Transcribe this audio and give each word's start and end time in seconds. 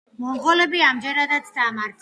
მონღოლები 0.21 0.81
ამჯერადაც 0.87 1.55
დამარცხდნენ. 1.59 1.89